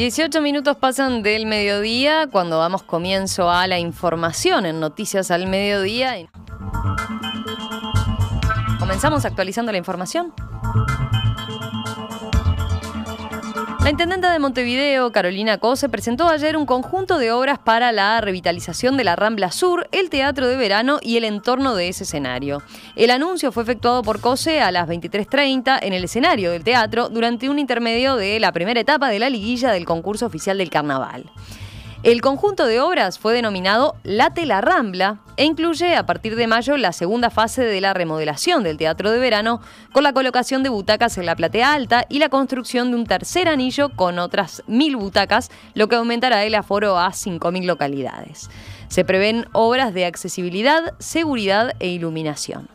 18 0.00 0.40
minutos 0.40 0.78
pasan 0.78 1.22
del 1.22 1.44
mediodía 1.44 2.26
cuando 2.32 2.58
damos 2.58 2.82
comienzo 2.82 3.50
a 3.50 3.66
la 3.66 3.78
información 3.78 4.64
en 4.64 4.80
Noticias 4.80 5.30
al 5.30 5.46
Mediodía. 5.46 6.14
Comenzamos 8.78 9.26
actualizando 9.26 9.72
la 9.72 9.76
información. 9.76 10.32
La 13.90 13.92
intendenta 13.92 14.32
de 14.32 14.38
Montevideo, 14.38 15.10
Carolina 15.10 15.58
Cose, 15.58 15.88
presentó 15.88 16.28
ayer 16.28 16.56
un 16.56 16.64
conjunto 16.64 17.18
de 17.18 17.32
obras 17.32 17.58
para 17.58 17.90
la 17.90 18.20
revitalización 18.20 18.96
de 18.96 19.02
la 19.02 19.16
Rambla 19.16 19.50
Sur, 19.50 19.88
el 19.90 20.10
teatro 20.10 20.46
de 20.46 20.54
verano 20.54 21.00
y 21.02 21.16
el 21.16 21.24
entorno 21.24 21.74
de 21.74 21.88
ese 21.88 22.04
escenario. 22.04 22.62
El 22.94 23.10
anuncio 23.10 23.50
fue 23.50 23.64
efectuado 23.64 24.04
por 24.04 24.20
Cose 24.20 24.60
a 24.60 24.70
las 24.70 24.88
23.30 24.88 25.80
en 25.82 25.92
el 25.92 26.04
escenario 26.04 26.52
del 26.52 26.62
teatro 26.62 27.08
durante 27.08 27.50
un 27.50 27.58
intermedio 27.58 28.14
de 28.14 28.38
la 28.38 28.52
primera 28.52 28.78
etapa 28.78 29.08
de 29.08 29.18
la 29.18 29.28
liguilla 29.28 29.72
del 29.72 29.86
concurso 29.86 30.24
oficial 30.24 30.58
del 30.58 30.70
carnaval. 30.70 31.24
El 32.02 32.22
conjunto 32.22 32.64
de 32.64 32.80
obras 32.80 33.18
fue 33.18 33.34
denominado 33.34 33.94
la 34.04 34.32
Rambla 34.62 35.20
e 35.36 35.44
incluye 35.44 35.96
a 35.96 36.06
partir 36.06 36.34
de 36.34 36.46
mayo 36.46 36.78
la 36.78 36.92
segunda 36.92 37.28
fase 37.28 37.62
de 37.62 37.78
la 37.82 37.92
remodelación 37.92 38.62
del 38.62 38.78
Teatro 38.78 39.10
de 39.10 39.18
Verano 39.18 39.60
con 39.92 40.02
la 40.02 40.14
colocación 40.14 40.62
de 40.62 40.70
butacas 40.70 41.18
en 41.18 41.26
la 41.26 41.36
platea 41.36 41.74
alta 41.74 42.06
y 42.08 42.18
la 42.18 42.30
construcción 42.30 42.90
de 42.90 42.96
un 42.96 43.04
tercer 43.04 43.48
anillo 43.48 43.90
con 43.90 44.18
otras 44.18 44.62
mil 44.66 44.96
butacas, 44.96 45.50
lo 45.74 45.88
que 45.88 45.96
aumentará 45.96 46.42
el 46.44 46.54
aforo 46.54 46.98
a 46.98 47.10
5.000 47.10 47.66
localidades. 47.66 48.48
Se 48.88 49.04
prevén 49.04 49.46
obras 49.52 49.92
de 49.92 50.06
accesibilidad, 50.06 50.94
seguridad 51.00 51.74
e 51.80 51.88
iluminación. 51.88 52.70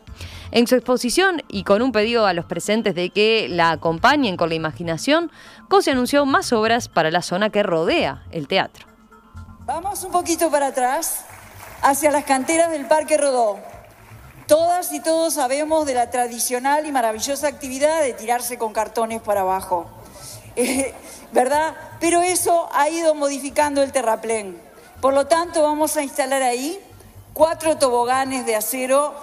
En 0.52 0.68
su 0.68 0.76
exposición 0.76 1.42
y 1.48 1.64
con 1.64 1.82
un 1.82 1.90
pedido 1.90 2.26
a 2.26 2.32
los 2.32 2.44
presentes 2.44 2.94
de 2.94 3.10
que 3.10 3.48
la 3.48 3.72
acompañen 3.72 4.36
con 4.36 4.50
la 4.50 4.54
imaginación, 4.54 5.32
Cosi 5.68 5.90
anunció 5.90 6.26
más 6.26 6.52
obras 6.52 6.88
para 6.88 7.10
la 7.10 7.22
zona 7.22 7.50
que 7.50 7.64
rodea 7.64 8.22
el 8.30 8.46
teatro. 8.46 8.95
Vamos 9.66 10.04
un 10.04 10.12
poquito 10.12 10.48
para 10.48 10.68
atrás, 10.68 11.22
hacia 11.82 12.12
las 12.12 12.24
canteras 12.24 12.70
del 12.70 12.86
Parque 12.86 13.16
Rodó. 13.16 13.58
Todas 14.46 14.92
y 14.92 15.00
todos 15.00 15.34
sabemos 15.34 15.86
de 15.86 15.94
la 15.94 16.08
tradicional 16.08 16.86
y 16.86 16.92
maravillosa 16.92 17.48
actividad 17.48 18.00
de 18.00 18.12
tirarse 18.12 18.58
con 18.58 18.72
cartones 18.72 19.20
para 19.22 19.40
abajo, 19.40 19.86
eh, 20.54 20.94
¿verdad? 21.32 21.74
Pero 21.98 22.22
eso 22.22 22.68
ha 22.72 22.88
ido 22.90 23.16
modificando 23.16 23.82
el 23.82 23.90
terraplén. 23.90 24.56
Por 25.00 25.14
lo 25.14 25.26
tanto, 25.26 25.64
vamos 25.64 25.96
a 25.96 26.02
instalar 26.04 26.44
ahí 26.44 26.80
cuatro 27.34 27.76
toboganes 27.76 28.46
de 28.46 28.54
acero 28.54 29.16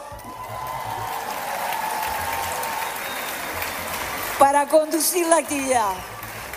para 4.37 4.67
conducir 4.67 5.25
la 5.27 5.37
actividad. 5.37 5.93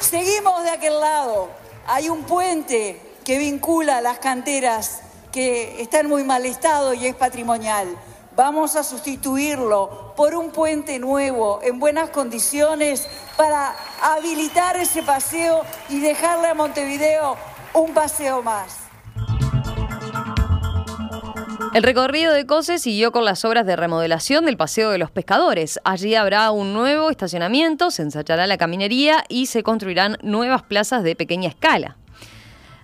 Seguimos 0.01 0.65
de 0.65 0.71
aquel 0.71 0.99
lado. 0.99 1.51
Hay 1.87 2.09
un 2.09 2.25
puente 2.25 3.06
que 3.27 3.39
vincula 3.39 4.01
las 4.01 4.21
canteras 4.21 5.01
que 5.33 5.83
están 5.83 6.07
muy 6.07 6.23
mal 6.23 6.47
estado 6.47 6.95
y 6.95 7.09
es 7.09 7.15
patrimonial. 7.17 7.89
Vamos 8.37 8.77
a 8.77 8.85
sustituirlo 8.85 10.15
por 10.17 10.37
un 10.37 10.53
puente 10.53 11.01
nuevo 11.01 11.59
en 11.65 11.81
buenas 11.81 12.11
condiciones 12.11 13.09
para 13.37 13.75
habilitar 14.01 14.77
ese 14.77 15.03
paseo 15.03 15.63
y 15.89 15.99
dejarle 15.99 16.47
a 16.47 16.55
Montevideo 16.55 17.37
un 17.75 17.93
paseo 17.93 18.45
más. 18.45 18.77
El 21.75 21.83
recorrido 21.83 22.33
de 22.33 22.47
COSE 22.47 22.79
siguió 22.79 23.11
con 23.11 23.25
las 23.25 23.45
obras 23.45 23.67
de 23.67 23.75
remodelación 23.75 24.47
del 24.47 24.57
Paseo 24.57 24.91
de 24.91 24.99
los 24.99 25.11
Pescadores. 25.11 25.81
Allí 25.83 26.15
habrá 26.15 26.53
un 26.53 26.73
nuevo 26.73 27.11
estacionamiento, 27.11 27.91
se 27.91 28.03
ensachará 28.03 28.47
la 28.47 28.57
caminería 28.57 29.25
y 29.29 29.47
se 29.47 29.65
construirán 29.65 30.17
nuevas 30.23 30.63
plazas 30.63 31.03
de 31.03 31.17
pequeña 31.17 31.49
escala. 31.49 31.97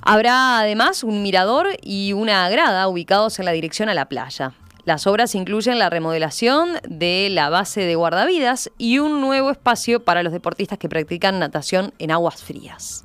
Habrá 0.04 0.58
además 0.58 1.04
un 1.04 1.22
mirador 1.22 1.68
y 1.80 2.12
una 2.12 2.48
grada 2.50 2.88
ubicados 2.88 3.38
en 3.38 3.44
la 3.44 3.52
dirección 3.52 3.88
a 3.88 3.94
la 3.94 4.06
playa. 4.06 4.52
Las 4.84 5.06
obras 5.06 5.36
incluyen 5.36 5.78
la 5.78 5.90
remodelación 5.90 6.70
de 6.88 7.28
la 7.30 7.50
base 7.50 7.82
de 7.82 7.94
guardavidas 7.94 8.68
y 8.78 8.98
un 8.98 9.20
nuevo 9.20 9.52
espacio 9.52 10.04
para 10.04 10.24
los 10.24 10.32
deportistas 10.32 10.78
que 10.78 10.88
practican 10.88 11.38
natación 11.38 11.94
en 12.00 12.10
aguas 12.10 12.42
frías. 12.42 13.04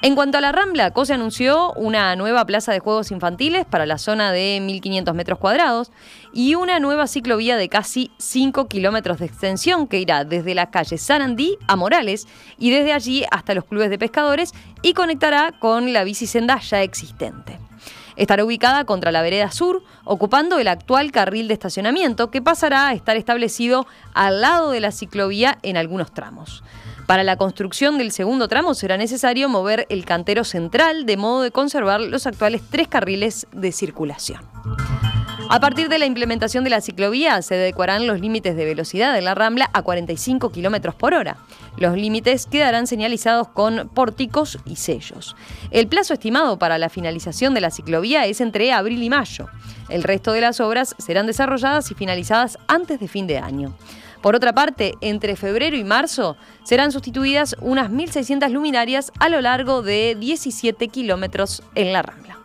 En 0.00 0.14
cuanto 0.14 0.38
a 0.38 0.40
la 0.40 0.52
Rambla, 0.52 0.92
COSE 0.92 1.14
anunció 1.14 1.72
una 1.72 2.14
nueva 2.14 2.44
plaza 2.44 2.70
de 2.70 2.78
juegos 2.78 3.10
infantiles 3.10 3.66
para 3.66 3.84
la 3.84 3.98
zona 3.98 4.30
de 4.30 4.60
1.500 4.62 5.12
metros 5.12 5.40
cuadrados 5.40 5.90
y 6.32 6.54
una 6.54 6.78
nueva 6.78 7.08
ciclovía 7.08 7.56
de 7.56 7.68
casi 7.68 8.12
5 8.18 8.68
kilómetros 8.68 9.18
de 9.18 9.26
extensión 9.26 9.88
que 9.88 9.98
irá 9.98 10.24
desde 10.24 10.54
la 10.54 10.70
calle 10.70 10.98
Sarandí 10.98 11.58
a 11.66 11.74
Morales 11.74 12.28
y 12.58 12.70
desde 12.70 12.92
allí 12.92 13.24
hasta 13.32 13.54
los 13.54 13.64
clubes 13.64 13.90
de 13.90 13.98
pescadores 13.98 14.52
y 14.82 14.92
conectará 14.92 15.50
con 15.58 15.92
la 15.92 16.04
bicisenda 16.04 16.60
ya 16.60 16.80
existente. 16.82 17.58
Estará 18.14 18.44
ubicada 18.44 18.84
contra 18.84 19.10
la 19.10 19.22
vereda 19.22 19.50
sur, 19.50 19.82
ocupando 20.04 20.60
el 20.60 20.68
actual 20.68 21.10
carril 21.10 21.48
de 21.48 21.54
estacionamiento 21.54 22.30
que 22.30 22.40
pasará 22.40 22.86
a 22.86 22.92
estar 22.92 23.16
establecido 23.16 23.84
al 24.14 24.42
lado 24.42 24.70
de 24.70 24.78
la 24.78 24.92
ciclovía 24.92 25.58
en 25.62 25.76
algunos 25.76 26.12
tramos. 26.12 26.62
Para 27.08 27.24
la 27.24 27.38
construcción 27.38 27.96
del 27.96 28.12
segundo 28.12 28.48
tramo 28.48 28.74
será 28.74 28.98
necesario 28.98 29.48
mover 29.48 29.86
el 29.88 30.04
cantero 30.04 30.44
central 30.44 31.06
de 31.06 31.16
modo 31.16 31.40
de 31.40 31.50
conservar 31.50 32.02
los 32.02 32.26
actuales 32.26 32.60
tres 32.70 32.86
carriles 32.86 33.46
de 33.50 33.72
circulación. 33.72 34.42
A 35.48 35.58
partir 35.58 35.88
de 35.88 35.98
la 35.98 36.04
implementación 36.04 36.64
de 36.64 36.70
la 36.70 36.82
ciclovía, 36.82 37.40
se 37.40 37.54
adecuarán 37.54 38.06
los 38.06 38.20
límites 38.20 38.56
de 38.56 38.66
velocidad 38.66 39.14
de 39.14 39.22
la 39.22 39.34
Rambla 39.34 39.70
a 39.72 39.80
45 39.80 40.50
km 40.50 40.94
por 40.96 41.14
hora. 41.14 41.38
Los 41.78 41.96
límites 41.96 42.44
quedarán 42.44 42.86
señalizados 42.86 43.48
con 43.48 43.88
pórticos 43.88 44.58
y 44.66 44.76
sellos. 44.76 45.34
El 45.70 45.88
plazo 45.88 46.12
estimado 46.12 46.58
para 46.58 46.76
la 46.76 46.90
finalización 46.90 47.54
de 47.54 47.62
la 47.62 47.70
ciclovía 47.70 48.26
es 48.26 48.42
entre 48.42 48.70
abril 48.70 49.02
y 49.02 49.08
mayo. 49.08 49.48
El 49.88 50.02
resto 50.02 50.32
de 50.32 50.42
las 50.42 50.60
obras 50.60 50.94
serán 50.98 51.26
desarrolladas 51.26 51.90
y 51.90 51.94
finalizadas 51.94 52.58
antes 52.68 53.00
de 53.00 53.08
fin 53.08 53.26
de 53.26 53.38
año. 53.38 53.74
Por 54.22 54.34
otra 54.34 54.52
parte, 54.52 54.94
entre 55.00 55.36
febrero 55.36 55.76
y 55.76 55.84
marzo 55.84 56.36
serán 56.64 56.92
sustituidas 56.92 57.56
unas 57.60 57.90
1.600 57.90 58.50
luminarias 58.50 59.12
a 59.18 59.28
lo 59.28 59.40
largo 59.40 59.82
de 59.82 60.16
17 60.18 60.88
kilómetros 60.88 61.62
en 61.74 61.92
la 61.92 62.02
Rambla. 62.02 62.38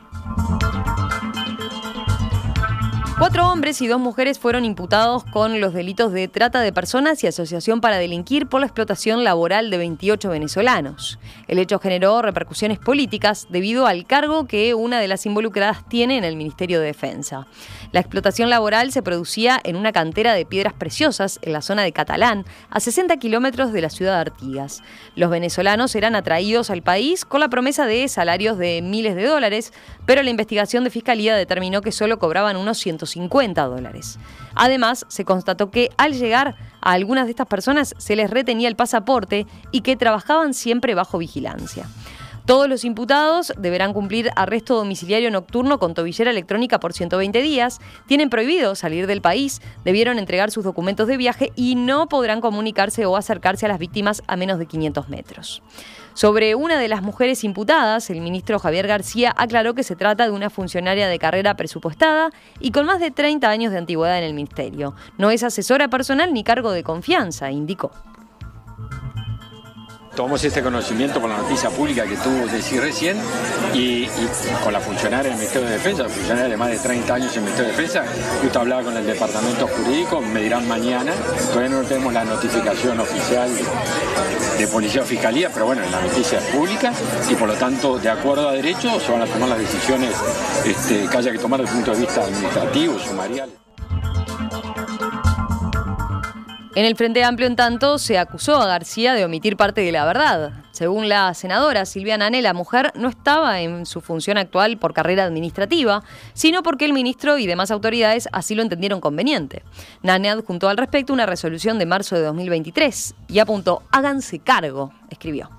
Cuatro 3.24 3.50
hombres 3.50 3.82
y 3.82 3.88
dos 3.88 4.02
mujeres 4.02 4.38
fueron 4.38 4.66
imputados 4.66 5.24
con 5.24 5.62
los 5.62 5.74
delitos 5.74 6.12
de 6.12 6.28
trata 6.28 6.60
de 6.60 6.74
personas 6.74 7.24
y 7.24 7.28
asociación 7.28 7.80
para 7.80 7.98
delinquir 7.98 8.48
por 8.48 8.60
la 8.60 8.66
explotación 8.66 9.24
laboral 9.24 9.70
de 9.70 9.78
28 9.78 10.28
venezolanos. 10.28 11.20
El 11.48 11.58
hecho 11.58 11.80
generó 11.80 12.22
repercusiones 12.22 12.80
políticas 12.80 13.48
debido 13.50 13.88
al 13.88 14.06
cargo 14.06 14.46
que 14.46 14.74
una 14.74 15.00
de 15.00 15.08
las 15.08 15.26
involucradas 15.26 15.88
tiene 15.88 16.18
en 16.18 16.26
el 16.26 16.36
Ministerio 16.36 16.82
de 16.82 16.88
Defensa. 16.88 17.48
La 17.94 18.02
explotación 18.02 18.50
laboral 18.50 18.92
se 18.92 19.02
producía 19.02 19.58
en 19.64 19.78
una 19.78 19.94
cantera 19.94 20.34
de 20.34 20.46
piedras 20.46 20.74
preciosas 20.74 21.40
en 21.44 21.54
la 21.54 21.62
zona 21.62 21.84
de 21.84 21.94
Catalán, 21.94 22.44
a 22.70 22.82
60 22.82 23.16
kilómetros 23.18 23.72
de 23.72 23.82
la 23.82 23.90
ciudad 23.90 24.16
de 24.16 24.32
Artigas. 24.32 24.82
Los 25.16 25.30
venezolanos 25.30 25.96
eran 25.96 26.18
atraídos 26.18 26.70
al 26.70 26.82
país 26.82 27.24
con 27.24 27.40
la 27.40 27.48
promesa 27.48 27.86
de 27.86 28.06
salarios 28.10 28.58
de 28.58 28.82
miles 28.82 29.16
de 29.16 29.28
dólares, 29.28 29.72
pero 30.06 30.24
la 30.24 30.30
investigación 30.30 30.84
de 30.84 30.90
fiscalía 30.90 31.38
determinó 31.38 31.82
que 31.82 31.94
solo 31.94 32.20
cobraban 32.20 32.58
unos 32.58 32.80
150 32.80 33.13
dólares. 33.66 34.20
Además, 34.56 35.06
se 35.08 35.26
constató 35.26 35.72
que 35.72 35.90
al 35.98 36.14
llegar 36.14 36.56
a 36.82 36.92
algunas 36.92 37.26
de 37.26 37.32
estas 37.32 37.48
personas 37.48 37.96
se 37.98 38.16
les 38.16 38.30
retenía 38.30 38.68
el 38.68 38.76
pasaporte 38.76 39.48
y 39.72 39.82
que 39.82 39.96
trabajaban 39.96 40.54
siempre 40.54 40.96
bajo 40.96 41.18
vigilancia. 41.18 41.86
Todos 42.46 42.68
los 42.68 42.84
imputados 42.84 43.54
deberán 43.58 43.94
cumplir 43.94 44.30
arresto 44.36 44.76
domiciliario 44.76 45.32
nocturno 45.32 45.80
con 45.80 45.94
tobillera 45.94 46.30
electrónica 46.30 46.78
por 46.78 46.92
120 46.92 47.42
días, 47.42 47.80
tienen 48.06 48.30
prohibido 48.30 48.76
salir 48.76 49.08
del 49.08 49.22
país, 49.22 49.62
debieron 49.86 50.20
entregar 50.20 50.52
sus 50.52 50.66
documentos 50.66 51.08
de 51.08 51.16
viaje 51.16 51.54
y 51.56 51.76
no 51.76 52.10
podrán 52.10 52.42
comunicarse 52.42 53.06
o 53.06 53.16
acercarse 53.16 53.66
a 53.66 53.70
las 53.70 53.80
víctimas 53.80 54.24
a 54.28 54.36
menos 54.36 54.60
de 54.60 54.66
500 54.66 55.08
metros. 55.08 55.64
Sobre 56.16 56.54
una 56.54 56.78
de 56.78 56.90
las 56.90 57.02
mujeres 57.02 57.46
imputadas, 57.46 58.10
el 58.10 58.20
ministro 58.20 58.60
Javier 58.60 58.88
García 58.88 59.34
aclaró 59.38 59.74
que 59.74 59.84
se 59.84 59.96
trata 59.96 60.26
de 60.26 60.32
una 60.32 60.50
funcionaria 60.50 61.08
de 61.08 61.20
carrera 61.20 61.56
presupuestada 61.56 62.30
y 62.60 62.72
con 62.72 62.86
más 62.86 63.00
de 63.00 63.12
30 63.12 63.50
años 63.50 63.72
de 63.72 63.78
antigüedad 63.78 64.18
en 64.18 64.26
el 64.26 64.34
ministerio. 64.34 64.96
No 65.18 65.32
es 65.32 65.44
asesora 65.44 65.88
personal 65.88 66.34
ni 66.34 66.44
cargo 66.44 66.72
de 66.72 66.84
confianza, 66.84 67.52
indicó. 67.52 67.92
Tomamos 70.16 70.44
este 70.44 70.62
conocimiento 70.62 71.20
por 71.20 71.28
la 71.28 71.38
noticia 71.38 71.72
pública 71.72 72.06
que 72.06 72.16
tuvo 72.18 72.46
decir 72.46 72.80
recién 72.80 73.18
y, 73.74 74.06
con 74.64 74.72
la 74.72 74.80
funcionaria 74.80 75.32
del 75.32 75.40
Ministerio 75.40 75.68
de 75.68 75.74
Defensa, 75.74 76.08
funcionaria 76.08 76.50
de 76.50 76.58
más 76.58 76.70
de 76.70 76.78
30 76.78 77.14
años 77.16 77.32
en 77.32 77.38
el 77.40 77.44
Ministerio 77.46 77.72
de 77.72 77.78
Defensa, 77.78 78.06
justo 78.40 78.60
hablaba 78.60 78.84
con 78.84 78.96
el 78.96 79.08
departamento 79.08 79.68
jurídico, 79.68 80.22
me 80.22 80.44
dirán 80.44 80.68
mañana, 80.68 81.14
todavía 81.52 81.70
no 81.70 81.82
tenemos 81.82 82.14
la 82.14 82.26
notificación 82.26 83.00
oficial 83.00 83.50
de 84.60 84.68
Policía 84.68 85.02
o 85.02 85.06
Fiscalía, 85.06 85.50
pero 85.52 85.66
bueno, 85.66 85.82
la 85.90 86.02
noticia 86.02 86.38
es 86.38 86.46
pública 86.46 86.94
y 87.28 87.34
por 87.34 87.48
lo 87.48 87.56
tanto, 87.56 87.98
de 87.98 88.10
acuerdo 88.10 88.50
a 88.50 88.54
derecho, 88.54 89.00
se 89.00 89.12
van 89.12 89.24
a 89.24 89.26
tomar 89.26 89.50
las 89.50 89.58
decisiones 89.58 90.12
este, 90.64 91.08
que 91.08 91.18
haya 91.18 91.32
que 91.32 91.40
tomar 91.40 91.60
desde 91.60 91.72
el 91.72 91.78
punto 91.78 91.92
de 91.92 92.06
vista 92.06 92.24
administrativo, 92.24 93.00
sumarial. 93.00 93.63
En 96.76 96.86
el 96.86 96.96
Frente 96.96 97.24
Amplio, 97.24 97.46
en 97.46 97.56
tanto, 97.56 98.00
se 98.00 98.18
acusó 98.18 98.56
a 98.56 98.66
García 98.66 99.14
de 99.14 99.24
omitir 99.24 99.58
parte 99.58 99.82
de 99.82 99.92
la 99.92 100.06
verdad. 100.06 100.54
Según 100.72 101.08
la 101.08 101.32
senadora 101.36 101.86
Silvia 101.86 102.18
Nane, 102.18 102.42
la 102.42 102.56
mujer 102.56 102.92
no 102.96 103.10
estaba 103.10 103.62
en 103.62 103.86
su 103.86 104.02
función 104.02 104.40
actual 104.40 104.78
por 104.78 104.92
carrera 104.92 105.24
administrativa, 105.24 106.04
sino 106.34 106.64
porque 106.64 106.86
el 106.86 106.94
ministro 106.94 107.38
y 107.38 107.46
demás 107.46 107.70
autoridades 107.70 108.28
así 108.32 108.56
lo 108.56 108.64
entendieron 108.64 109.02
conveniente. 109.02 109.62
Nane 110.02 110.32
adjuntó 110.32 110.68
al 110.68 110.78
respecto 110.78 111.14
una 111.14 111.28
resolución 111.28 111.78
de 111.78 111.86
marzo 111.86 112.16
de 112.16 112.24
2023 112.24 113.14
y 113.28 113.38
apuntó, 113.38 113.84
háganse 113.92 114.40
cargo, 114.40 114.92
escribió. 115.12 115.52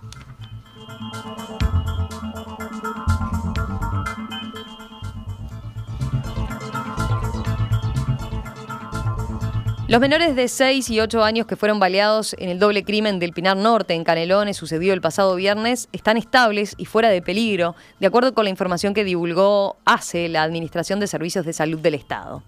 Los 9.95 10.01
menores 10.01 10.35
de 10.35 10.49
6 10.49 10.91
y 10.91 10.99
8 10.99 11.23
años 11.23 11.47
que 11.47 11.55
fueron 11.55 11.79
baleados 11.79 12.35
en 12.41 12.49
el 12.49 12.59
doble 12.59 12.83
crimen 12.83 13.21
del 13.21 13.33
Pinar 13.33 13.57
Norte 13.57 13.95
en 13.95 14.03
Canelones 14.03 14.57
sucedió 14.57 14.93
el 14.93 15.01
pasado 15.01 15.37
viernes 15.37 15.89
están 15.93 16.17
estables 16.17 16.75
y 16.79 16.87
fuera 16.87 17.11
de 17.11 17.23
peligro, 17.23 17.77
de 18.01 18.09
acuerdo 18.09 18.35
con 18.35 18.43
la 18.43 18.51
información 18.51 18.93
que 18.93 19.05
divulgó 19.05 19.77
ACE, 19.85 20.29
la 20.29 20.43
Administración 20.43 20.99
de 20.99 21.07
Servicios 21.07 21.47
de 21.47 21.53
Salud 21.53 21.79
del 21.79 21.95
Estado. 21.95 22.43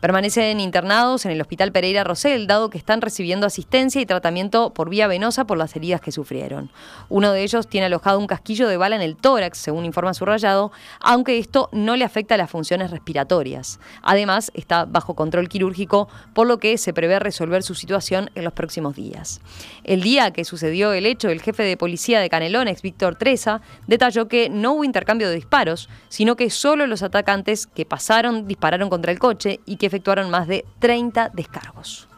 Permanecen 0.00 0.60
internados 0.60 1.24
en 1.24 1.32
el 1.32 1.40
Hospital 1.40 1.72
Pereira 1.72 2.04
Rosell, 2.04 2.46
dado 2.46 2.70
que 2.70 2.78
están 2.78 3.00
recibiendo 3.00 3.48
asistencia 3.48 4.00
y 4.00 4.06
tratamiento 4.06 4.72
por 4.72 4.88
vía 4.88 5.08
venosa 5.08 5.44
por 5.44 5.58
las 5.58 5.74
heridas 5.74 6.00
que 6.00 6.12
sufrieron. 6.12 6.70
Uno 7.08 7.32
de 7.32 7.42
ellos 7.42 7.66
tiene 7.66 7.86
alojado 7.86 8.20
un 8.20 8.28
casquillo 8.28 8.68
de 8.68 8.76
bala 8.76 8.94
en 8.94 9.02
el 9.02 9.16
tórax, 9.16 9.58
según 9.58 9.86
informa 9.86 10.14
subrayado, 10.14 10.70
aunque 11.00 11.38
esto 11.38 11.68
no 11.72 11.96
le 11.96 12.04
afecta 12.04 12.36
a 12.36 12.38
las 12.38 12.50
funciones 12.50 12.92
respiratorias. 12.92 13.80
Además, 14.02 14.52
está 14.54 14.84
bajo 14.84 15.14
control 15.14 15.48
quirúrgico, 15.48 16.08
por 16.32 16.46
lo 16.46 16.58
que 16.58 16.78
se 16.78 16.91
prevé 16.94 17.18
resolver 17.18 17.62
su 17.62 17.74
situación 17.74 18.30
en 18.34 18.44
los 18.44 18.52
próximos 18.52 18.96
días. 18.96 19.40
El 19.84 20.02
día 20.02 20.30
que 20.30 20.44
sucedió 20.44 20.92
el 20.92 21.06
hecho, 21.06 21.28
el 21.28 21.42
jefe 21.42 21.62
de 21.62 21.76
policía 21.76 22.20
de 22.20 22.30
Canelones, 22.30 22.82
Víctor 22.82 23.16
Treza, 23.16 23.60
detalló 23.86 24.28
que 24.28 24.48
no 24.48 24.72
hubo 24.72 24.84
intercambio 24.84 25.28
de 25.28 25.34
disparos, 25.34 25.88
sino 26.08 26.36
que 26.36 26.50
solo 26.50 26.86
los 26.86 27.02
atacantes 27.02 27.66
que 27.66 27.86
pasaron 27.86 28.46
dispararon 28.46 28.90
contra 28.90 29.12
el 29.12 29.18
coche 29.18 29.60
y 29.66 29.76
que 29.76 29.86
efectuaron 29.86 30.30
más 30.30 30.48
de 30.48 30.64
30 30.80 31.30
descargos. 31.32 32.08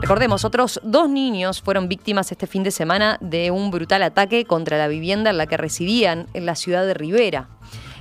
Recordemos, 0.00 0.44
otros 0.44 0.80
dos 0.82 1.08
niños 1.08 1.62
fueron 1.62 1.88
víctimas 1.88 2.30
este 2.30 2.46
fin 2.46 2.62
de 2.62 2.70
semana 2.70 3.16
de 3.20 3.50
un 3.50 3.70
brutal 3.70 4.02
ataque 4.02 4.44
contra 4.44 4.76
la 4.76 4.88
vivienda 4.88 5.30
en 5.30 5.38
la 5.38 5.46
que 5.46 5.56
residían 5.56 6.26
en 6.34 6.46
la 6.46 6.56
ciudad 6.56 6.84
de 6.84 6.94
Rivera. 6.94 7.48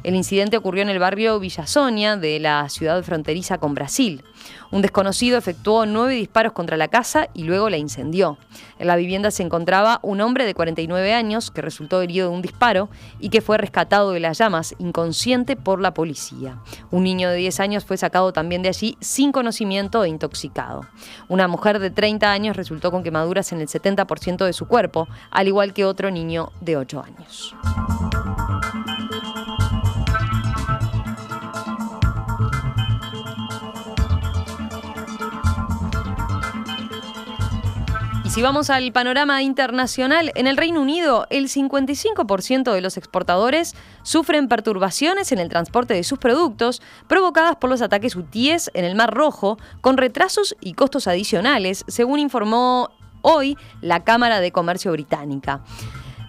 El 0.03 0.15
incidente 0.15 0.57
ocurrió 0.57 0.83
en 0.83 0.89
el 0.89 1.00
barrio 1.00 1.39
Villa 1.39 1.65
Sonia 1.65 2.17
de 2.17 2.38
la 2.39 2.67
ciudad 2.67 3.01
fronteriza 3.03 3.57
con 3.57 3.73
Brasil. 3.73 4.23
Un 4.69 4.81
desconocido 4.81 5.38
efectuó 5.38 5.85
nueve 5.85 6.15
disparos 6.15 6.51
contra 6.51 6.75
la 6.75 6.89
casa 6.89 7.29
y 7.33 7.44
luego 7.44 7.69
la 7.69 7.77
incendió. 7.77 8.38
En 8.79 8.88
la 8.88 8.97
vivienda 8.97 9.31
se 9.31 9.44
encontraba 9.44 10.00
un 10.01 10.19
hombre 10.19 10.45
de 10.45 10.53
49 10.53 11.13
años 11.13 11.51
que 11.51 11.61
resultó 11.61 12.01
herido 12.01 12.29
de 12.29 12.35
un 12.35 12.41
disparo 12.41 12.89
y 13.19 13.29
que 13.29 13.39
fue 13.39 13.57
rescatado 13.57 14.11
de 14.11 14.19
las 14.19 14.38
llamas 14.38 14.75
inconsciente 14.79 15.55
por 15.55 15.79
la 15.79 15.94
policía. 15.94 16.59
Un 16.91 17.03
niño 17.03 17.29
de 17.29 17.38
10 17.38 17.59
años 17.61 17.85
fue 17.85 17.95
sacado 17.95 18.33
también 18.33 18.61
de 18.61 18.69
allí 18.69 18.97
sin 19.00 19.31
conocimiento 19.31 20.03
e 20.03 20.09
intoxicado. 20.09 20.81
Una 21.29 21.47
mujer 21.47 21.79
de 21.79 21.91
30 21.91 22.29
años 22.29 22.57
resultó 22.57 22.91
con 22.91 23.03
quemaduras 23.03 23.53
en 23.53 23.61
el 23.61 23.67
70% 23.67 24.44
de 24.44 24.53
su 24.53 24.67
cuerpo, 24.67 25.07
al 25.31 25.47
igual 25.47 25.73
que 25.73 25.85
otro 25.85 26.11
niño 26.11 26.51
de 26.59 26.75
8 26.75 27.03
años. 27.05 27.55
Si 38.33 38.41
vamos 38.41 38.71
al 38.71 38.91
panorama 38.91 39.44
internacional, 39.44 40.31
en 40.33 40.47
el 40.47 40.57
Reino 40.57 40.81
Unido 40.81 41.27
el 41.30 41.50
55% 41.50 42.74
de 42.74 42.81
los 42.81 42.97
exportadores 42.97 43.75
sufren 44.01 44.47
perturbaciones 44.47 45.31
en 45.31 45.38
el 45.38 45.50
transporte 45.50 45.94
de 45.94 46.03
sus 46.03 46.18
productos 46.18 46.81
provocadas 47.07 47.57
por 47.57 47.69
los 47.69 47.83
ataques 47.83 48.15
hutíes 48.15 48.71
en 48.74 48.85
el 48.85 48.95
Mar 48.95 49.13
Rojo, 49.13 49.59
con 49.81 49.97
retrasos 49.97 50.56
y 50.62 50.74
costos 50.74 51.06
adicionales, 51.07 51.85
según 51.88 52.18
informó 52.18 52.89
hoy 53.21 53.56
la 53.81 54.03
Cámara 54.03 54.39
de 54.39 54.51
Comercio 54.51 54.91
británica. 54.94 55.62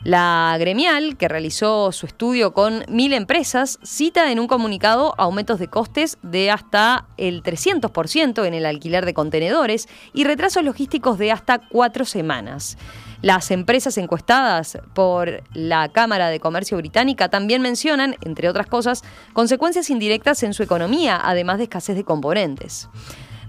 La 0.05 0.55
gremial, 0.61 1.17
que 1.17 1.29
realizó 1.29 1.91
su 1.91 2.05
estudio 2.05 2.53
con 2.53 2.85
mil 2.89 3.15
empresas, 3.15 3.79
cita 3.83 4.31
en 4.31 4.39
un 4.39 4.47
comunicado 4.47 5.15
aumentos 5.17 5.59
de 5.59 5.69
costes 5.69 6.19
de 6.23 6.51
hasta 6.51 7.07
el 7.17 7.43
300% 7.43 8.45
en 8.45 8.53
el 8.53 8.67
alquiler 8.67 9.07
de 9.07 9.15
contenedores 9.15 9.89
y 10.13 10.25
retrasos 10.25 10.63
logísticos 10.63 11.17
de 11.17 11.33
hasta 11.33 11.59
cuatro 11.59 12.05
semanas. 12.05 12.77
Las 13.23 13.51
empresas 13.51 13.97
encuestadas 13.97 14.77
por 14.93 15.43
la 15.55 15.89
Cámara 15.89 16.29
de 16.29 16.39
Comercio 16.39 16.77
Británica 16.77 17.31
también 17.31 17.63
mencionan, 17.63 18.17
entre 18.21 18.51
otras 18.51 18.67
cosas, 18.67 19.03
consecuencias 19.33 19.89
indirectas 19.89 20.43
en 20.43 20.53
su 20.53 20.63
economía, 20.63 21.19
además 21.25 21.57
de 21.57 21.65
escasez 21.65 21.97
de 21.97 22.05
componentes. 22.05 22.91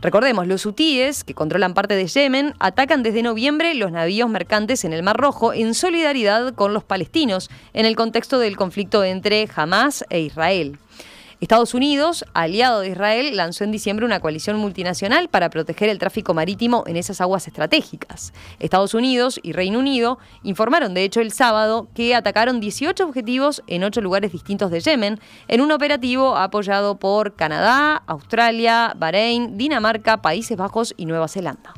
Recordemos, 0.06 0.46
los 0.46 0.68
hutíes, 0.68 1.24
que 1.24 1.34
controlan 1.34 1.74
parte 1.74 1.96
de 1.96 2.06
Yemen, 2.06 2.54
atacan 2.60 3.02
desde 3.02 3.24
noviembre 3.24 3.74
los 3.74 3.92
navíos 3.92 4.30
mercantes 4.30 4.86
en 4.86 4.94
el 4.94 5.02
Mar 5.02 5.18
Rojo 5.18 5.52
en 5.52 5.74
solidaridad 5.74 6.54
con 6.54 6.75
los 6.75 6.84
palestinos 6.84 7.50
en 7.74 7.88
el 7.88 7.96
contexto 7.96 8.38
del 8.38 8.56
conflicto 8.56 9.04
entre 9.04 9.50
Hamas 9.56 10.06
e 10.12 10.19
Israel. 10.19 10.78
Estados 11.45 11.75
Unidos, 11.75 12.25
aliado 12.33 12.80
de 12.80 12.89
Israel, 12.89 13.38
lanzó 13.38 13.63
en 13.65 13.71
diciembre 13.71 14.03
una 14.03 14.19
coalición 14.19 14.57
multinacional 14.57 15.30
para 15.30 15.51
proteger 15.51 15.89
el 15.89 16.00
tráfico 16.00 16.33
marítimo 16.33 16.83
en 16.88 16.97
esas 16.97 17.21
aguas 17.21 17.45
estratégicas. 17.45 18.33
Estados 18.57 18.95
Unidos 18.95 19.39
y 19.44 19.51
Reino 19.51 19.77
Unido 19.77 20.18
informaron, 20.42 20.95
de 20.95 21.03
hecho, 21.03 21.21
el 21.21 21.31
sábado 21.31 21.88
que 21.94 22.15
atacaron 22.15 22.59
18 22.59 23.06
objetivos 23.06 23.62
en 23.68 23.83
8 23.83 24.01
lugares 24.01 24.31
distintos 24.31 24.71
de 24.71 24.80
Yemen 24.80 25.19
en 25.47 25.62
un 25.62 25.71
operativo 25.71 26.36
apoyado 26.36 26.95
por 26.95 27.36
Canadá, 27.36 28.01
Australia, 28.07 28.95
Bahrein, 28.98 29.56
Dinamarca, 29.56 30.24
Países 30.24 30.57
Bajos 30.57 30.95
y 30.98 31.06
Nueva 31.06 31.27
Zelanda. 31.27 31.75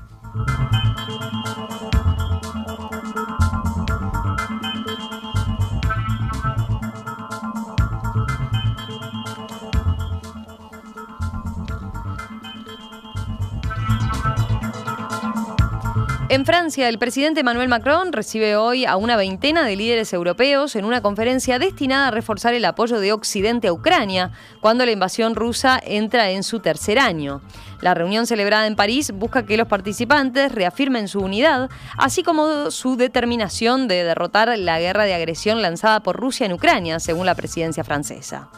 En 16.30 16.46
Francia, 16.46 16.90
el 16.90 17.00
presidente 17.00 17.40
Emmanuel 17.40 17.70
Macron 17.70 18.12
recibe 18.12 18.58
hoy 18.58 18.84
a 18.84 18.98
una 18.98 19.16
veintena 19.16 19.64
de 19.64 19.78
líderes 19.78 20.12
europeos 20.12 20.76
en 20.76 20.84
una 20.84 21.00
conferencia 21.00 21.58
destinada 21.58 22.10
a 22.10 22.12
reforzar 22.12 22.54
el 22.54 22.66
apoyo 22.66 23.00
de 23.00 23.14
Occidente 23.14 23.70
a 23.70 23.74
Ucrania 23.74 24.32
cuando 24.60 24.86
la 24.86 24.92
invasión 24.92 25.36
rusa 25.36 25.80
entra 25.82 26.30
en 26.32 26.44
su 26.44 26.60
tercer 26.60 27.00
año. 27.00 27.42
La 27.80 27.94
reunión 27.94 28.28
celebrada 28.28 28.68
en 28.68 28.76
París 28.76 29.14
busca 29.16 29.46
que 29.46 29.56
los 29.56 29.70
participantes 29.70 30.52
reafirmen 30.52 31.08
su 31.08 31.22
unidad, 31.22 31.70
así 31.98 32.24
como 32.24 32.72
su 32.72 32.98
determinación 32.98 33.88
de 33.88 34.04
derrotar 34.04 34.50
la 34.60 34.82
guerra 34.82 35.06
de 35.06 35.14
agresión 35.14 35.62
lanzada 35.62 36.02
por 36.02 36.18
Rusia 36.18 36.46
en 36.46 36.54
Ucrania, 36.54 37.00
según 37.00 37.26
la 37.26 37.36
presidencia 37.36 37.86
francesa. 37.86 38.50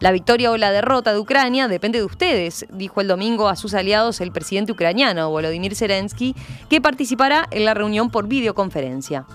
La 0.00 0.12
victoria 0.12 0.52
o 0.52 0.56
la 0.56 0.70
derrota 0.70 1.12
de 1.12 1.18
Ucrania 1.18 1.66
depende 1.66 1.98
de 1.98 2.04
ustedes, 2.04 2.66
dijo 2.70 3.00
el 3.00 3.08
domingo 3.08 3.48
a 3.48 3.56
sus 3.56 3.74
aliados 3.74 4.20
el 4.20 4.30
presidente 4.30 4.70
ucraniano 4.70 5.28
Volodymyr 5.28 5.74
Zelensky, 5.74 6.36
que 6.70 6.80
participará 6.80 7.48
en 7.50 7.64
la 7.64 7.74
reunión 7.74 8.10
por 8.10 8.28
videoconferencia. 8.28 9.26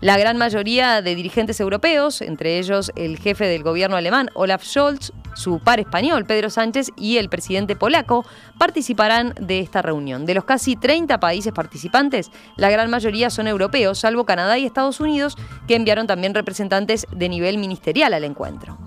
La 0.00 0.16
gran 0.16 0.38
mayoría 0.38 1.02
de 1.02 1.14
dirigentes 1.14 1.60
europeos, 1.60 2.22
entre 2.22 2.58
ellos 2.58 2.90
el 2.96 3.18
jefe 3.18 3.44
del 3.46 3.62
gobierno 3.62 3.96
alemán 3.96 4.30
Olaf 4.34 4.64
Scholz, 4.64 5.12
su 5.34 5.60
par 5.60 5.78
español 5.78 6.24
Pedro 6.24 6.50
Sánchez 6.50 6.90
y 6.96 7.18
el 7.18 7.28
presidente 7.28 7.76
polaco, 7.76 8.24
participarán 8.58 9.34
de 9.38 9.60
esta 9.60 9.82
reunión. 9.82 10.24
De 10.24 10.34
los 10.34 10.44
casi 10.44 10.74
30 10.74 11.20
países 11.20 11.52
participantes, 11.52 12.30
la 12.56 12.70
gran 12.70 12.90
mayoría 12.90 13.28
son 13.28 13.46
europeos, 13.46 13.98
salvo 13.98 14.24
Canadá 14.24 14.58
y 14.58 14.64
Estados 14.64 15.00
Unidos, 15.00 15.36
que 15.68 15.76
enviaron 15.76 16.06
también 16.06 16.34
representantes 16.34 17.06
de 17.14 17.28
nivel 17.28 17.58
ministerial 17.58 18.14
al 18.14 18.24
encuentro. 18.24 18.78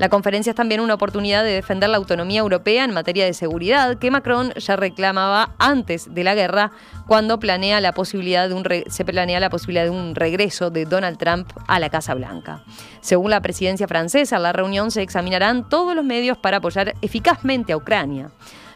La 0.00 0.08
conferencia 0.08 0.48
es 0.48 0.56
también 0.56 0.80
una 0.80 0.94
oportunidad 0.94 1.44
de 1.44 1.50
defender 1.50 1.90
la 1.90 1.98
autonomía 1.98 2.40
europea 2.40 2.84
en 2.84 2.94
materia 2.94 3.26
de 3.26 3.34
seguridad 3.34 3.98
que 3.98 4.10
Macron 4.10 4.50
ya 4.54 4.74
reclamaba 4.74 5.54
antes 5.58 6.14
de 6.14 6.24
la 6.24 6.34
guerra, 6.34 6.72
cuando 7.06 7.38
planea 7.38 7.82
la 7.82 7.92
posibilidad 7.92 8.48
de 8.48 8.54
un 8.54 8.64
se 8.86 9.04
planea 9.04 9.40
la 9.40 9.50
posibilidad 9.50 9.84
de 9.84 9.90
un 9.90 10.14
regreso 10.14 10.70
de 10.70 10.86
Donald 10.86 11.18
Trump 11.18 11.52
a 11.68 11.78
la 11.78 11.90
Casa 11.90 12.14
Blanca. 12.14 12.64
Según 13.02 13.30
la 13.30 13.42
presidencia 13.42 13.86
francesa, 13.86 14.36
en 14.36 14.44
la 14.44 14.54
reunión 14.54 14.90
se 14.90 15.02
examinarán 15.02 15.68
todos 15.68 15.94
los 15.94 16.02
medios 16.06 16.38
para 16.38 16.56
apoyar 16.56 16.94
eficazmente 17.02 17.74
a 17.74 17.76
Ucrania. 17.76 18.30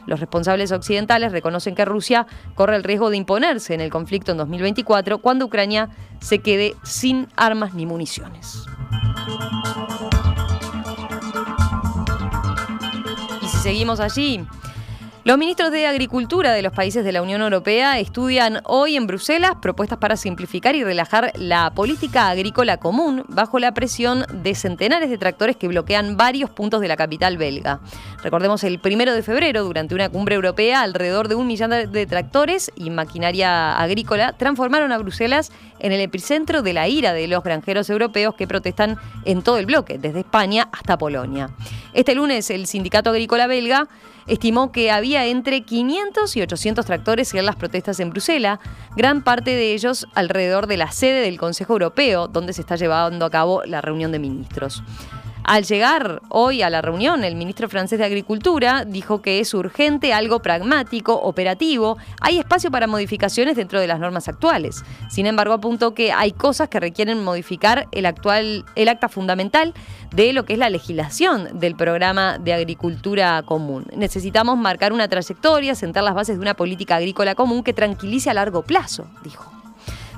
Los 0.05 0.21
responsables 0.21 0.73
occidentales 0.73 1.33
reconocen 1.33 1.75
que 1.75 1.87
Rusia 1.87 2.27
corre 2.55 2.77
el 2.77 2.85
riesgo 2.85 3.09
de 3.09 3.17
imponerse 3.17 3.73
en 3.73 3.81
el 3.81 3.89
conflicto 3.89 4.33
en 4.33 4.37
2024 4.37 5.17
cuando 5.23 5.47
Ucrania 5.47 5.89
se 6.21 6.41
quede 6.41 6.75
sin 6.83 7.29
armas 7.35 7.73
ni 7.73 7.87
municiones. 7.87 8.67
Seguimos 13.65 13.99
allí. 13.99 14.47
Los 15.25 15.39
ministros 15.39 15.71
de 15.71 15.87
Agricultura 15.87 16.53
de 16.53 16.61
los 16.61 16.75
países 16.75 17.03
de 17.03 17.11
la 17.11 17.23
Unión 17.23 17.41
Europea 17.41 17.99
estudian 17.99 18.61
hoy 18.65 18.95
en 18.95 19.07
Bruselas 19.07 19.53
propuestas 19.63 19.97
para 19.97 20.19
simplificar 20.19 20.77
y 20.77 20.85
relajar 20.85 21.33
la 21.37 21.71
política 21.71 22.29
agrícola 22.29 22.77
común 22.77 23.25
bajo 23.29 23.59
la 23.59 23.73
presión 23.73 24.27
de 24.31 24.55
centenares 24.55 25.09
de 25.09 25.17
tractores 25.17 25.57
que 25.57 25.67
bloquean 25.67 26.19
varios 26.19 26.51
puntos 26.51 26.83
de 26.83 26.89
la 26.89 26.99
capital 26.99 27.39
belga. 27.39 27.81
Recordemos 28.23 28.65
el 28.65 28.79
primero 28.81 29.15
de 29.15 29.23
febrero, 29.23 29.65
durante 29.65 29.95
una 29.95 30.11
cumbre 30.11 30.35
europea, 30.35 30.83
alrededor 30.83 31.29
de 31.29 31.37
un 31.37 31.47
millón 31.47 31.71
de 31.71 32.07
tractores 32.07 32.71
y 32.77 32.91
maquinaria 32.91 33.79
agrícola 33.79 34.35
transformaron 34.35 34.93
a 34.93 34.99
Bruselas 34.99 35.53
en 35.79 35.93
el 35.93 36.03
epicentro 36.03 36.61
de 36.61 36.75
la 36.75 36.87
ira 36.87 37.15
de 37.15 37.29
los 37.29 37.43
granjeros 37.43 37.89
europeos 37.89 38.35
que 38.35 38.47
protestan 38.47 38.99
en 39.25 39.41
todo 39.41 39.57
el 39.57 39.65
bloque, 39.65 39.97
desde 39.97 40.21
España 40.21 40.69
hasta 40.71 40.99
Polonia. 40.99 41.49
Este 41.95 42.15
lunes, 42.15 42.51
el 42.51 42.67
sindicato 42.67 43.09
agrícola 43.09 43.47
belga 43.47 43.89
estimó 44.27 44.73
que 44.73 44.91
entre 45.23 45.63
500 45.63 46.37
y 46.37 46.43
800 46.43 46.85
tractores 46.85 47.33
en 47.35 47.47
las 47.47 47.57
protestas 47.57 48.01
en 48.01 48.11
Bruselas, 48.11 48.59
gran 48.97 49.23
parte 49.23 49.51
de 49.51 49.73
ellos 49.73 50.07
alrededor 50.15 50.67
de 50.67 50.77
la 50.77 50.91
sede 50.91 51.21
del 51.21 51.39
Consejo 51.39 51.75
Europeo, 51.75 52.27
donde 52.29 52.53
se 52.53 52.63
está 52.63 52.77
llevando 52.77 53.25
a 53.25 53.31
cabo 53.31 53.63
la 53.65 53.81
reunión 53.81 54.11
de 54.13 54.19
ministros. 54.19 54.83
Al 55.45 55.65
llegar 55.65 56.23
hoy 56.31 56.63
a 56.63 56.71
la 56.71 56.81
reunión, 56.81 57.23
el 57.23 57.37
ministro 57.37 57.69
francés 57.69 57.99
de 57.99 58.07
Agricultura 58.07 58.87
dijo 58.87 59.21
que 59.21 59.41
es 59.41 59.53
urgente 59.53 60.15
algo 60.15 60.41
pragmático, 60.41 61.21
operativo. 61.21 61.99
Hay 62.23 62.39
espacio 62.39 62.71
para 62.71 62.87
modificaciones 62.87 63.57
dentro 63.57 63.79
de 63.79 63.87
las 63.87 64.01
normas 64.01 64.27
actuales. 64.27 64.83
Sin 65.11 65.27
embargo, 65.27 65.53
apuntó 65.53 65.93
que 65.93 66.13
hay 66.13 66.33
cosas 66.33 66.71
que 66.71 66.81
requieren 66.81 67.23
modificar 67.23 67.89
el 67.93 68.07
actual 68.07 68.65
el 68.75 68.89
acta 68.89 69.11
fundamental 69.11 69.75
de 70.15 70.33
lo 70.33 70.47
que 70.47 70.55
es 70.55 70.59
la 70.59 70.71
legislación 70.71 71.61
del 71.61 71.77
programa 71.77 72.39
de 72.39 72.55
agricultura 72.55 73.43
común. 73.43 73.85
Necesitamos 73.95 74.57
marcar 74.57 74.95
una 74.95 75.09
trayectoria, 75.09 75.75
sentar 75.75 76.05
las 76.05 76.15
bases 76.15 76.37
de 76.37 76.41
una 76.41 76.55
política 76.55 76.97
agrícola 76.97 77.35
común 77.35 77.63
que 77.63 77.75
tranquilice 77.75 78.31
a 78.31 78.35
largo 78.35 78.63
plazo, 78.63 79.07
dijo. 79.23 79.53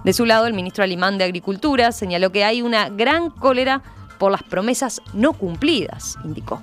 De 0.04 0.12
su 0.12 0.24
lado, 0.24 0.46
el 0.46 0.54
ministro 0.54 0.84
alemán 0.84 1.18
de 1.18 1.24
Agricultura 1.24 1.90
señaló 1.90 2.30
que 2.30 2.44
hay 2.44 2.62
una 2.62 2.90
gran 2.90 3.28
cólera 3.28 3.82
por 4.18 4.32
las 4.32 4.42
promesas 4.42 5.00
no 5.14 5.32
cumplidas, 5.32 6.16
indicó. 6.24 6.62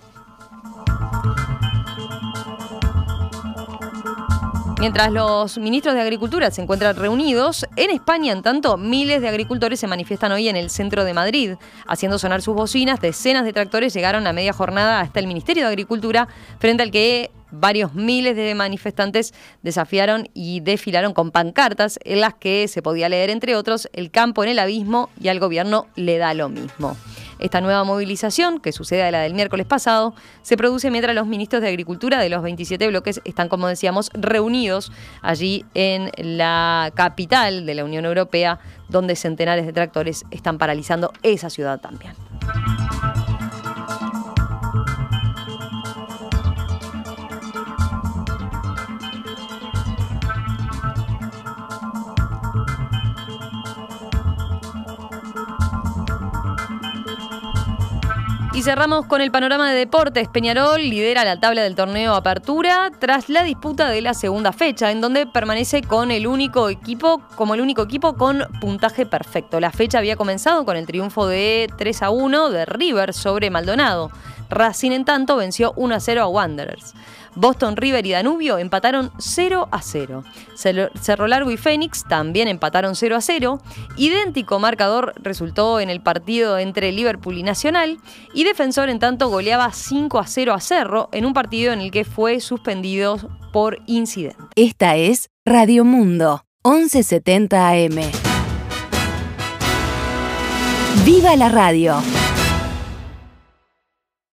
Mientras 4.83 5.13
los 5.13 5.57
ministros 5.59 5.95
de 5.95 6.01
Agricultura 6.01 6.51
se 6.51 6.61
encuentran 6.61 6.97
reunidos, 6.97 7.65
en 7.77 7.89
España, 7.89 8.33
en 8.33 8.41
tanto, 8.41 8.75
miles 8.75 9.21
de 9.21 9.29
agricultores 9.29 9.79
se 9.79 9.87
manifiestan 9.87 10.33
hoy 10.33 10.49
en 10.49 10.57
el 10.57 10.69
centro 10.69 11.05
de 11.05 11.13
Madrid. 11.13 11.53
Haciendo 11.87 12.19
sonar 12.19 12.41
sus 12.41 12.53
bocinas, 12.53 12.99
decenas 12.99 13.45
de 13.45 13.53
tractores 13.53 13.93
llegaron 13.93 14.27
a 14.27 14.33
media 14.33 14.51
jornada 14.51 14.99
hasta 14.99 15.21
el 15.21 15.27
Ministerio 15.27 15.63
de 15.63 15.69
Agricultura, 15.69 16.27
frente 16.59 16.83
al 16.83 16.91
que 16.91 17.31
varios 17.49 17.93
miles 17.93 18.35
de 18.35 18.55
manifestantes 18.55 19.33
desafiaron 19.61 20.27
y 20.33 20.59
desfilaron 20.59 21.13
con 21.13 21.31
pancartas 21.31 21.97
en 22.03 22.19
las 22.19 22.33
que 22.33 22.67
se 22.67 22.81
podía 22.81 23.07
leer, 23.07 23.29
entre 23.29 23.55
otros, 23.55 23.87
el 23.93 24.11
campo 24.11 24.43
en 24.43 24.49
el 24.49 24.59
abismo 24.59 25.09
y 25.17 25.29
al 25.29 25.39
gobierno 25.39 25.87
le 25.95 26.17
da 26.17 26.33
lo 26.33 26.49
mismo. 26.49 26.97
Esta 27.43 27.59
nueva 27.59 27.83
movilización, 27.83 28.61
que 28.61 28.71
sucede 28.71 29.03
a 29.03 29.11
la 29.11 29.19
del 29.19 29.33
miércoles 29.33 29.65
pasado, 29.65 30.15
se 30.43 30.55
produce 30.55 30.89
mientras 30.89 31.13
los 31.13 31.27
ministros 31.27 31.61
de 31.61 31.67
Agricultura 31.67 32.19
de 32.19 32.29
los 32.29 32.41
27 32.41 32.87
bloques 32.87 33.19
están, 33.25 33.49
como 33.49 33.67
decíamos, 33.67 34.09
reunidos 34.13 34.93
allí 35.21 35.65
en 35.73 36.09
la 36.17 36.93
capital 36.95 37.65
de 37.65 37.75
la 37.75 37.83
Unión 37.83 38.05
Europea, 38.05 38.59
donde 38.87 39.17
centenares 39.17 39.65
de 39.65 39.73
tractores 39.73 40.23
están 40.31 40.57
paralizando 40.57 41.11
esa 41.21 41.49
ciudad 41.49 41.81
también. 41.81 42.13
Y 58.53 58.61
cerramos 58.61 59.07
con 59.07 59.19
el 59.21 59.31
panorama 59.31 59.71
de 59.71 59.75
deportes. 59.75 60.27
Peñarol 60.27 60.79
lidera 60.79 61.25
la 61.25 61.39
tabla 61.39 61.63
del 61.63 61.73
torneo 61.73 62.13
Apertura 62.13 62.91
tras 62.99 63.27
la 63.27 63.41
disputa 63.41 63.89
de 63.89 64.01
la 64.01 64.13
segunda 64.13 64.53
fecha, 64.53 64.91
en 64.91 65.01
donde 65.01 65.25
permanece 65.25 65.81
con 65.81 66.11
el 66.11 66.27
único 66.27 66.69
equipo, 66.69 67.19
como 67.35 67.55
el 67.55 67.61
único 67.61 67.81
equipo 67.81 68.13
con 68.13 68.43
puntaje 68.61 69.07
perfecto. 69.07 69.59
La 69.59 69.71
fecha 69.71 69.97
había 69.97 70.17
comenzado 70.17 70.65
con 70.65 70.77
el 70.77 70.85
triunfo 70.85 71.25
de 71.25 71.67
3 71.79 72.03
a 72.03 72.11
1 72.11 72.51
de 72.51 72.65
River 72.67 73.15
sobre 73.15 73.49
Maldonado. 73.49 74.11
Racing, 74.51 74.91
en 74.91 75.05
tanto, 75.05 75.35
venció 75.35 75.73
1 75.75 75.95
a 75.95 75.99
0 75.99 76.21
a 76.21 76.27
Wanderers. 76.27 76.93
Boston 77.35 77.75
River 77.77 78.05
y 78.05 78.11
Danubio 78.11 78.57
empataron 78.57 79.11
0 79.17 79.67
a 79.71 79.81
0. 79.81 80.23
Cerro 80.55 81.27
Largo 81.27 81.51
y 81.51 81.57
Fénix 81.57 82.03
también 82.07 82.47
empataron 82.47 82.95
0 82.95 83.15
a 83.15 83.21
0. 83.21 83.61
Idéntico 83.97 84.59
marcador 84.59 85.13
resultó 85.21 85.79
en 85.79 85.89
el 85.89 86.01
partido 86.01 86.57
entre 86.57 86.91
Liverpool 86.91 87.37
y 87.37 87.43
Nacional. 87.43 87.99
Y 88.33 88.43
Defensor, 88.43 88.89
en 88.89 88.99
tanto, 88.99 89.29
goleaba 89.29 89.71
5 89.71 90.19
a 90.19 90.27
0 90.27 90.53
a 90.53 90.59
Cerro 90.59 91.09
en 91.11 91.25
un 91.25 91.33
partido 91.33 91.73
en 91.73 91.81
el 91.81 91.91
que 91.91 92.05
fue 92.05 92.39
suspendido 92.39 93.17
por 93.51 93.79
incidente. 93.85 94.37
Esta 94.55 94.95
es 94.95 95.29
Radio 95.45 95.85
Mundo, 95.85 96.45
1170 96.63 97.69
AM. 97.69 98.11
¡Viva 101.05 101.35
la 101.35 101.49
radio! 101.49 102.22